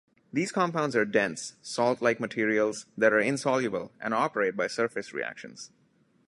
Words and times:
These 0.33 0.51
compounds 0.51 0.95
are 0.95 1.05
dense, 1.05 1.57
salt-like 1.61 2.19
materials 2.19 2.87
that 2.97 3.13
are 3.13 3.19
insoluble 3.19 3.91
and 4.01 4.15
operate 4.15 4.57
by 4.57 4.65
surface 4.65 5.13
reactions. 5.13 5.69